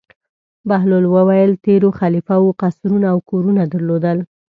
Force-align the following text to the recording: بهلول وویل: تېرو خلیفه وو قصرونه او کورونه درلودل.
بهلول 0.69 1.05
وویل: 1.09 1.51
تېرو 1.65 1.89
خلیفه 1.99 2.35
وو 2.41 2.57
قصرونه 2.61 3.07
او 3.13 3.19
کورونه 3.29 3.63
درلودل. 3.73 4.17